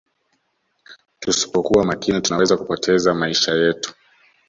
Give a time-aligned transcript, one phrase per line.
[1.19, 3.93] tuspokuwa makini tunaweza kupoteza maisha yetu